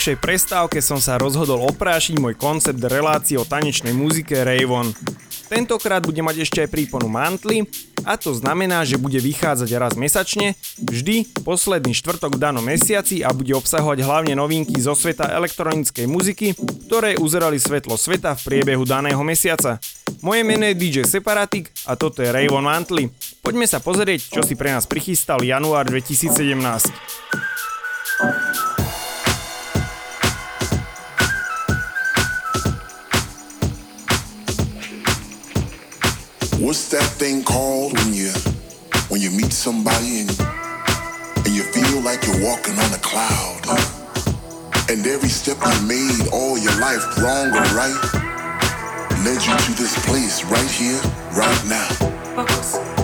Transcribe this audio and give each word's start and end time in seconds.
dlhšej 0.00 0.16
prestávke 0.16 0.80
som 0.80 0.96
sa 0.96 1.20
rozhodol 1.20 1.60
oprášiť 1.76 2.16
môj 2.24 2.32
koncept 2.32 2.80
relácie 2.88 3.36
o 3.36 3.44
tanečnej 3.44 3.92
muzike 3.92 4.32
Ravon. 4.32 4.96
Tentokrát 5.52 6.00
bude 6.00 6.24
mať 6.24 6.48
ešte 6.48 6.64
aj 6.64 6.72
príponu 6.72 7.04
mantly 7.04 7.68
a 8.08 8.16
to 8.16 8.32
znamená, 8.32 8.80
že 8.88 8.96
bude 8.96 9.20
vychádzať 9.20 9.68
raz 9.76 10.00
mesačne, 10.00 10.56
vždy 10.80 11.44
posledný 11.44 11.92
štvrtok 11.92 12.32
v 12.32 12.40
danom 12.40 12.64
mesiaci 12.64 13.20
a 13.20 13.28
bude 13.36 13.52
obsahovať 13.52 14.00
hlavne 14.00 14.32
novinky 14.40 14.80
zo 14.80 14.96
sveta 14.96 15.36
elektronickej 15.36 16.08
muziky, 16.08 16.56
ktoré 16.88 17.20
uzerali 17.20 17.60
svetlo 17.60 18.00
sveta 18.00 18.32
v 18.40 18.56
priebehu 18.56 18.88
daného 18.88 19.20
mesiaca. 19.20 19.76
Moje 20.24 20.48
meno 20.48 20.64
je 20.64 20.80
DJ 20.80 21.04
Separatik 21.04 21.68
a 21.84 21.92
toto 21.92 22.24
je 22.24 22.32
Ravon 22.32 22.64
Mantly. 22.64 23.12
Poďme 23.44 23.68
sa 23.68 23.84
pozrieť, 23.84 24.32
čo 24.32 24.40
si 24.40 24.56
pre 24.56 24.72
nás 24.72 24.88
prichystal 24.88 25.44
január 25.44 25.84
2017. 25.92 26.56
What's 36.60 36.90
that 36.90 37.08
thing 37.16 37.42
called 37.42 37.96
when 37.96 38.12
you 38.12 38.28
when 39.08 39.22
you 39.22 39.30
meet 39.30 39.50
somebody 39.50 40.20
and 40.20 40.30
and 41.40 41.54
you 41.56 41.62
feel 41.62 42.02
like 42.02 42.20
you're 42.26 42.44
walking 42.44 42.76
on 42.76 42.92
a 42.92 43.00
cloud? 43.00 43.64
And 44.90 45.06
every 45.06 45.30
step 45.30 45.56
you 45.56 45.88
made 45.88 46.28
all 46.30 46.58
your 46.58 46.78
life, 46.78 47.00
wrong 47.16 47.48
or 47.48 47.64
right, 47.72 47.96
led 49.24 49.40
you 49.40 49.56
to 49.56 49.72
this 49.72 49.96
place 50.04 50.44
right 50.44 50.70
here, 50.70 51.00
right 51.32 51.64
now. 51.64 52.99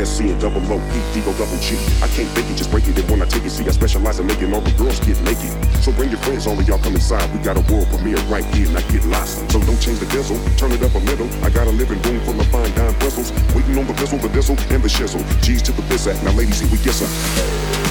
been 0.00 0.30
and 0.30 0.40
double 0.40 0.60
O, 0.72 0.76
E, 0.78 1.00
D, 1.12 1.20
O, 1.26 1.32
double 1.36 1.58
G. 1.60 1.76
I 2.00 2.08
can't 2.08 2.28
fake 2.32 2.48
it, 2.48 2.56
just 2.56 2.70
break 2.70 2.88
it. 2.88 2.98
And 2.98 3.08
when 3.10 3.20
I 3.22 3.26
take 3.26 3.44
it, 3.44 3.50
see, 3.50 3.66
I 3.66 3.70
specialize 3.70 4.18
in 4.18 4.26
making 4.26 4.52
all 4.54 4.60
the 4.60 4.72
girls 4.72 4.98
get 5.00 5.20
naked. 5.22 5.52
So 5.82 5.92
bring 5.92 6.10
your 6.10 6.18
friends, 6.20 6.46
all 6.46 6.58
of 6.58 6.66
y'all 6.66 6.78
come 6.78 6.94
inside. 6.94 7.30
We 7.32 7.42
got 7.44 7.56
a 7.56 7.72
world 7.72 7.86
premiere 7.88 8.16
right 8.32 8.44
here, 8.54 8.68
not 8.70 8.84
I 8.84 8.92
get 8.92 9.04
lost. 9.06 9.50
So 9.50 9.60
don't 9.60 9.80
change 9.80 9.98
the 9.98 10.06
diesel, 10.06 10.38
turn 10.56 10.72
it 10.72 10.82
up 10.82 10.94
a 10.94 10.98
little. 10.98 11.28
I 11.44 11.50
got 11.50 11.66
a 11.66 11.70
living 11.70 12.00
room 12.02 12.20
full 12.24 12.40
of 12.40 12.46
fine 12.48 12.72
dime 12.74 12.96
bristles. 12.98 13.32
Waiting 13.54 13.76
on 13.78 13.86
the 13.86 13.94
vessel, 13.94 14.18
the 14.18 14.28
diesel, 14.28 14.56
and 14.70 14.82
the 14.82 14.88
shizzle. 14.88 15.22
G's 15.42 15.62
to 15.62 15.72
the 15.72 15.82
biz 15.82 16.08
act. 16.08 16.22
Now, 16.24 16.32
ladies, 16.32 16.60
here 16.60 16.70
we 16.70 16.78
get 16.78 16.94
some. 16.94 17.89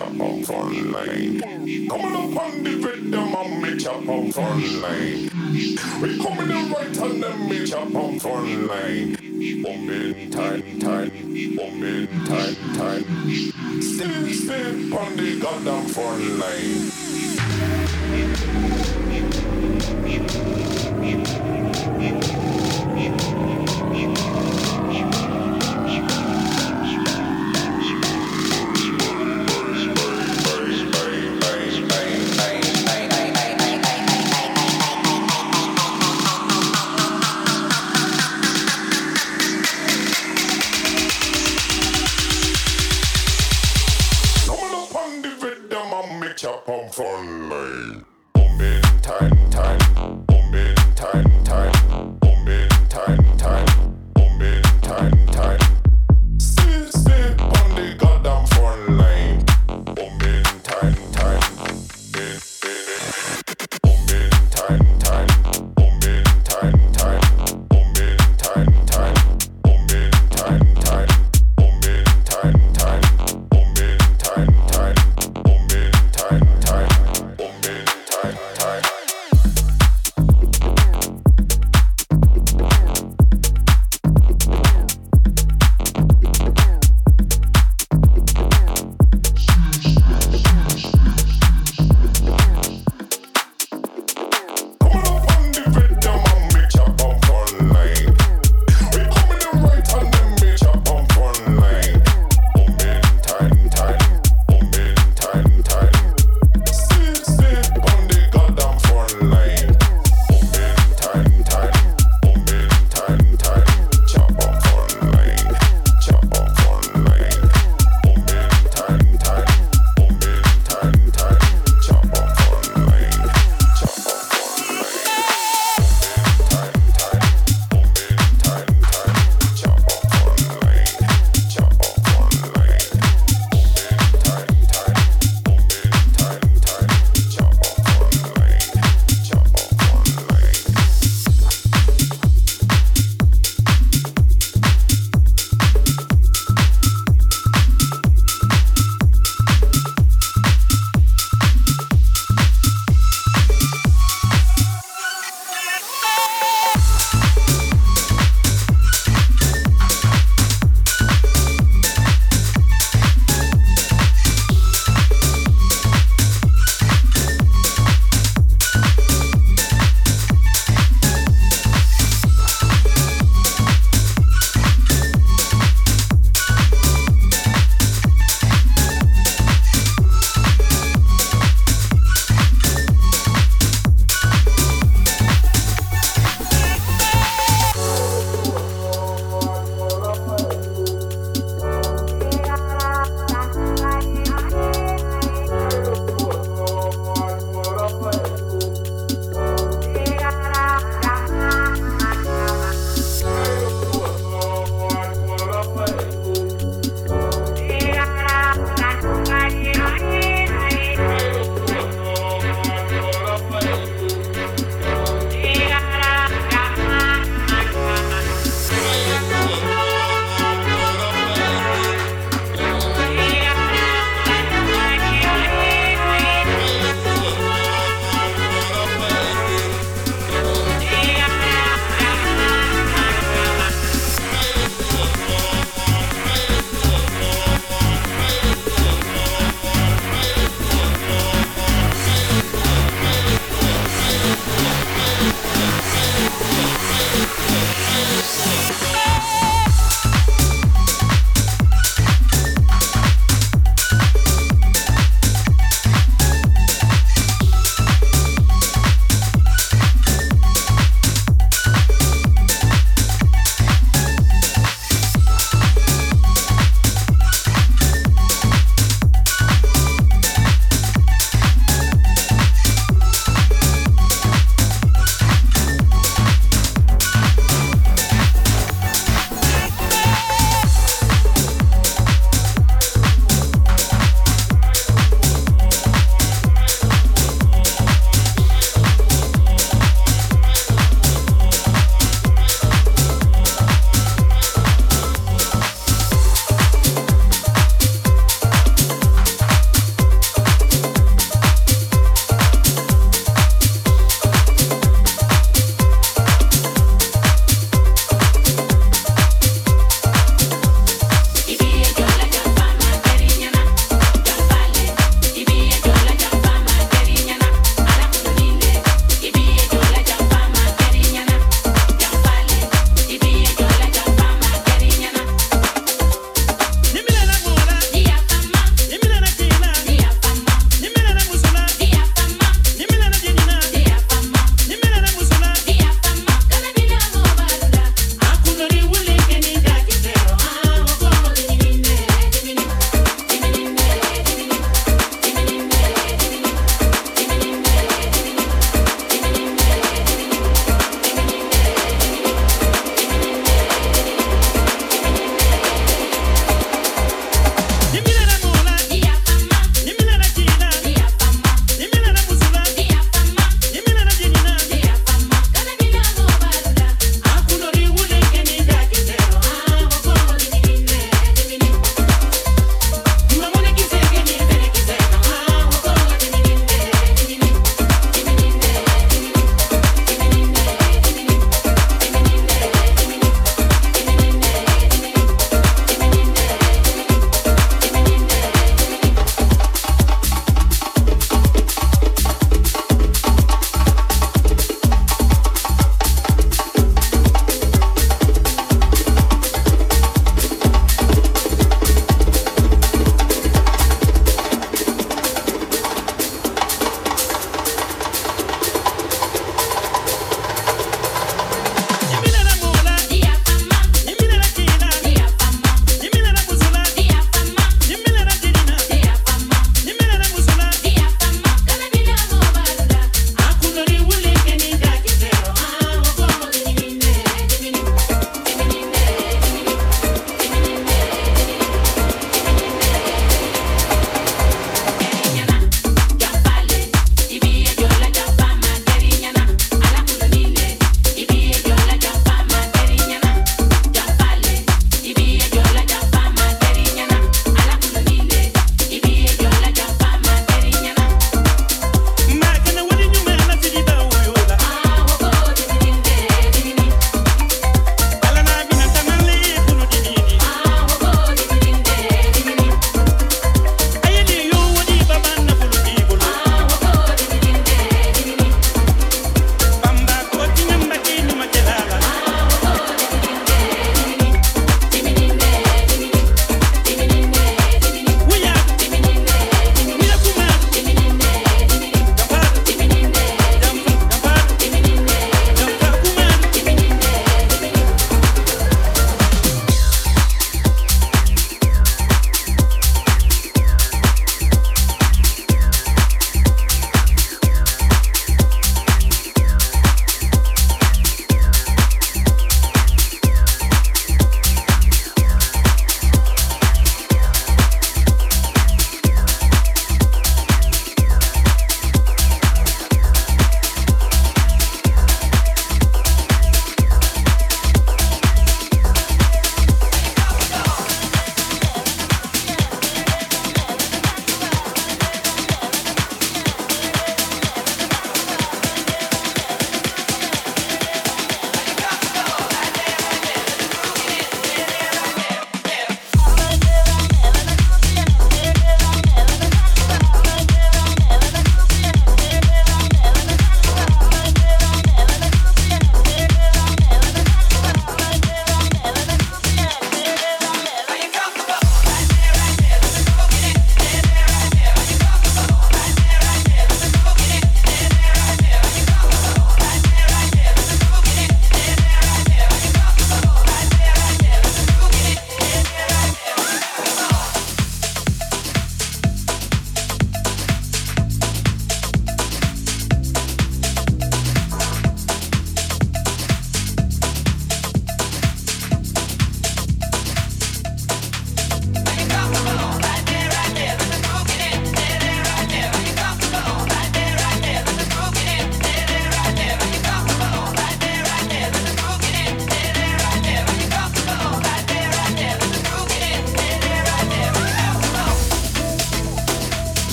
chop 0.00 0.20
on 0.20 0.42
front 0.44 0.92
line. 0.92 1.40
Coming 1.88 2.16
up 2.16 2.42
on 2.42 2.64
the 2.64 2.76
red, 2.76 3.12
them 3.12 3.34
and 3.34 3.62
me 3.62 3.76
chop 3.76 4.08
on 4.08 4.32
front 4.32 4.72
line. 4.80 5.30
We 6.00 6.18
coming 6.22 6.48
the 6.48 6.74
right 6.74 6.98
on 7.00 7.20
them 7.20 7.48
me 7.48 7.66
chop 7.66 7.94
on 7.94 8.18
front 8.18 8.66
line. 8.66 9.16
Bombing 9.62 10.30
time, 10.30 10.80
time, 10.80 11.10
bombing 11.56 12.06
time, 12.24 12.56
time. 12.74 13.04
Still, 13.82 14.28
still 14.32 14.98
on 14.98 15.16
the 15.16 15.38
goddamn 15.38 15.86
front 15.88 16.38
line. 16.38 16.90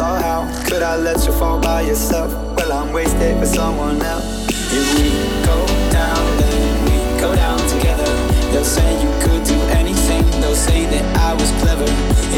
fall 0.00 0.16
out. 0.16 0.46
Could 0.66 0.82
I 0.82 0.96
let 0.96 1.26
you 1.26 1.32
fall 1.32 1.60
by 1.60 1.82
yourself? 1.82 2.32
Well, 2.56 2.72
I'm 2.72 2.90
wasted 2.92 3.38
with 3.38 3.50
someone 3.50 4.00
else. 4.00 4.24
If 4.72 4.86
we 4.96 5.10
go 5.44 5.58
down, 5.92 6.24
then 6.40 6.60
we 6.86 7.20
go 7.20 7.34
down 7.34 7.58
together. 7.68 8.10
They'll 8.50 8.64
say 8.64 8.88
you 9.04 9.10
could 9.24 9.44
do 9.44 9.58
anything. 9.80 10.24
They'll 10.40 10.54
say 10.54 10.86
that 10.86 11.04
I 11.28 11.34
was 11.34 11.50
clever. 11.60 11.88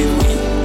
If 0.03 0.11
we 0.23 0.62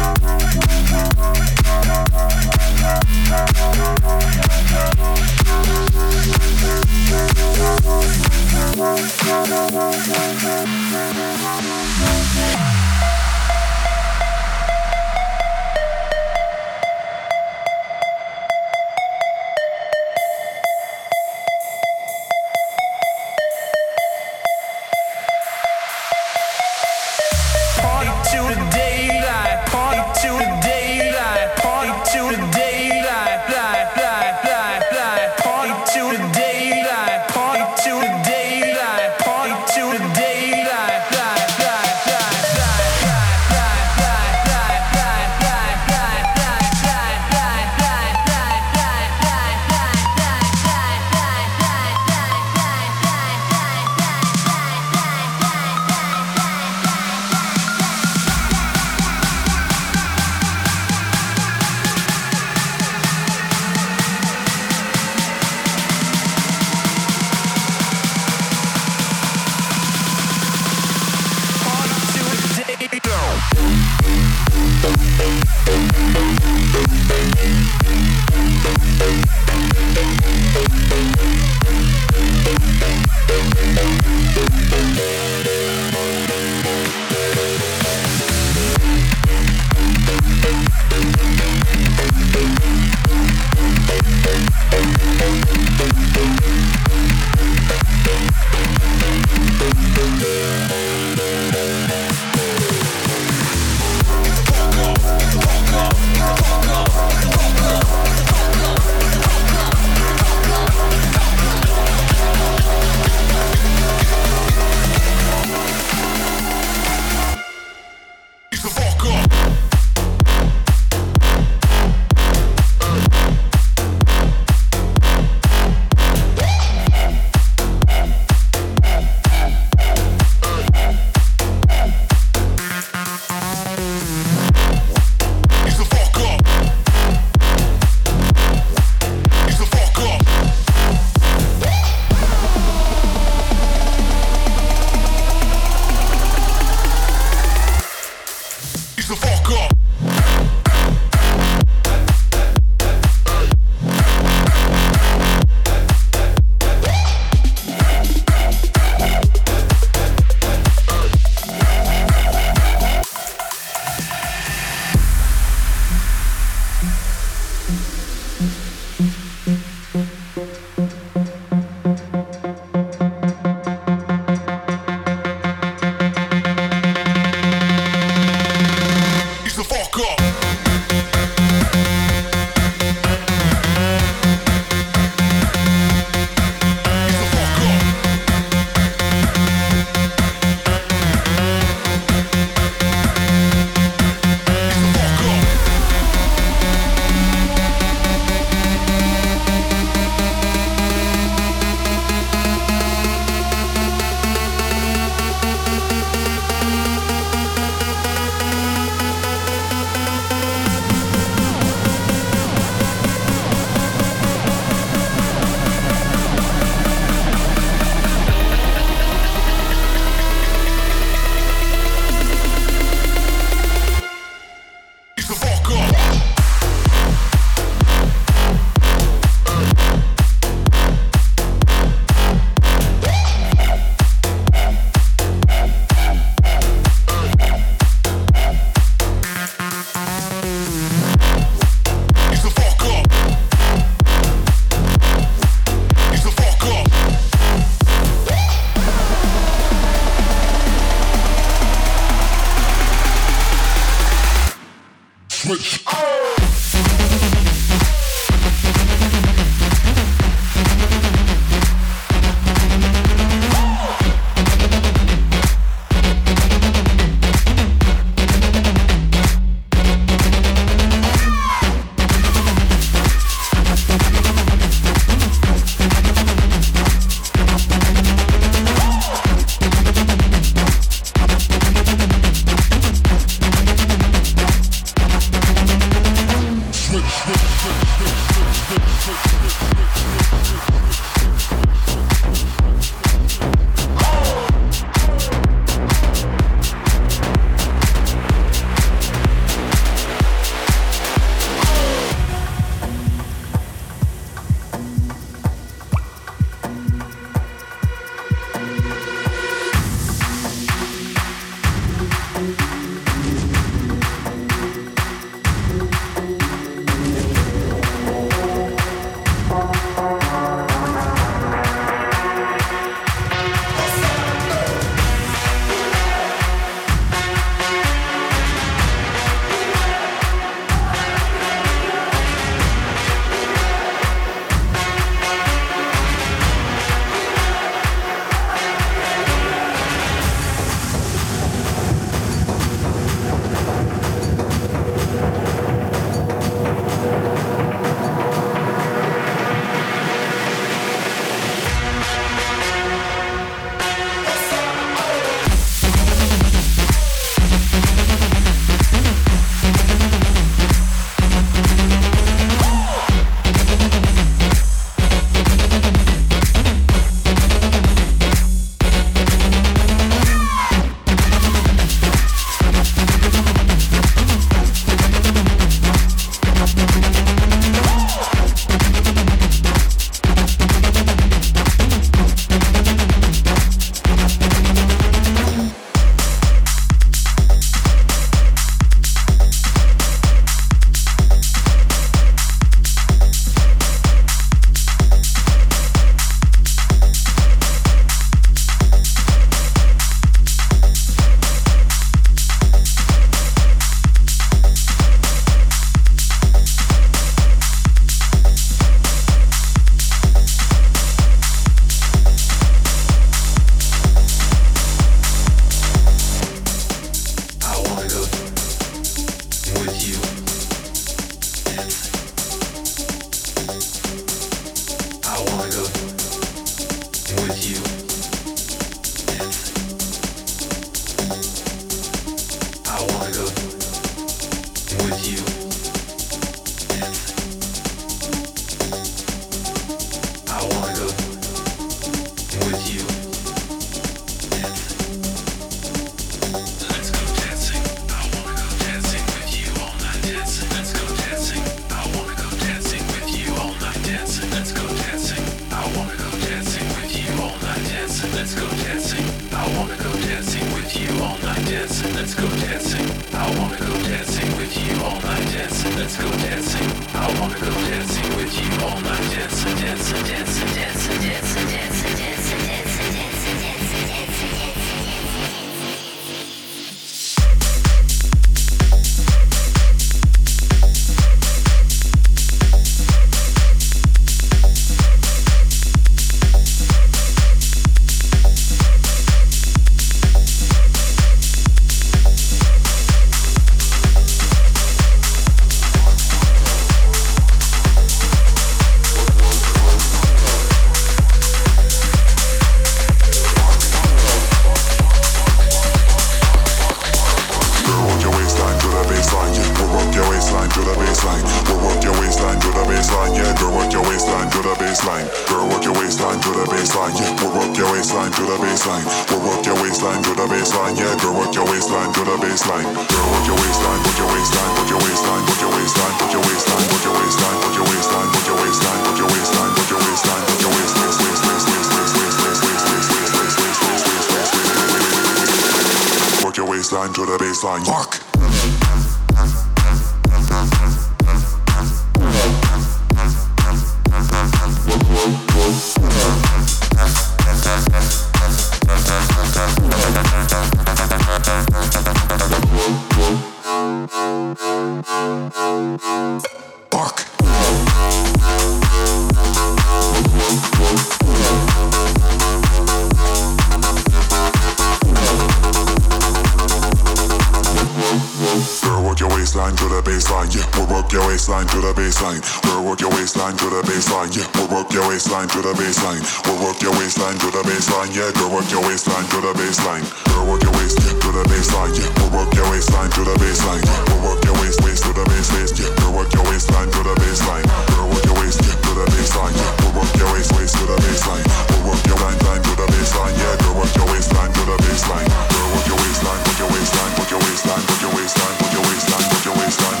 work 571.11 571.23
your 571.23 571.27
waistline 571.27 571.67
to 571.67 571.81
the 571.83 571.91
baseline. 571.91 572.39
We'll 572.63 572.87
work 572.87 573.01
your 573.01 573.11
waistline 573.11 573.57
to 573.59 573.67
the 573.67 573.83
baseline. 573.83 574.31
Yeah, 574.31 574.47
we'll 574.55 574.71
work 574.71 574.87
your 574.95 575.03
waistline 575.11 575.47
to 575.51 575.59
the 575.59 575.75
baseline. 575.75 576.23
We'll 576.47 576.63
work 576.63 576.79
your 576.79 576.95
waistline 576.95 577.35
to 577.35 577.51
the 577.51 577.63
baseline. 577.67 578.15
Yeah, 578.15 578.31
we'll 578.39 578.55
work 578.55 578.71
your 578.71 578.79
waistline 578.87 579.27
to 579.27 579.43
the 579.43 579.51
baseline. 579.59 580.07
We'll 580.31 580.47
work 580.47 580.63
your 580.63 580.71
waist 580.71 581.03
to 581.03 581.29
the 581.35 581.43
baseline. 581.51 581.91
Yeah, 581.99 582.07
we'll 582.15 582.31
work 582.31 582.55
your 582.55 582.63
waistline 582.71 583.11
to 583.11 583.21
the 583.27 583.35
baseline. 583.43 583.83
We'll 584.07 584.23
work 584.23 584.39
your 584.47 584.55
waist 584.63 584.79
waist 584.87 585.03
to 585.03 585.11
the 585.11 585.25
baseline. 585.27 585.75
Yeah, 585.75 585.91
we'll 585.99 586.15
work 586.15 586.31
your 586.31 586.47
waistline 586.47 586.87
to 586.95 587.01
the 587.03 587.15
baseline. 587.19 587.65
We'll 587.91 588.07
work 588.07 588.23
your 588.23 588.37
waist 588.39 588.63
to 588.63 588.91
the 588.95 589.05
baseline. 589.11 589.55
Yeah, 589.59 589.71
we'll 589.83 589.95
work 589.99 590.15
your 590.15 590.31
waist 590.31 590.51
waist 590.55 590.79
to 590.79 590.85
the 590.87 590.95
baseline. 590.95 591.43
We'll 591.75 591.91
work 591.91 592.03
your 592.07 592.19
line 592.23 592.39
line 592.47 592.63
to 592.63 592.73
the 592.79 592.87
baseline. 592.87 593.35
Yeah, 593.35 593.59
we'll 593.67 593.83
work 593.83 593.91
your 593.99 594.07
waistline 594.07 594.51
to 594.55 594.63
the 594.63 594.77
baseline. 594.79 595.27
We'll 595.27 595.75
work 595.75 595.87
your 595.91 595.99
waistline, 595.99 596.39
work 596.39 596.55
your 596.55 596.71
waistline, 596.71 597.11
work 597.19 597.31
your 597.35 597.41
waistline, 597.43 597.83
work 597.83 597.99
your 597.99 598.13
waistline, 598.15 598.55
work 598.63 598.71
your 598.71 598.83
waistline, 598.87 599.25
work 599.27 599.43
your 599.43 599.57
waistline. 599.59 600.00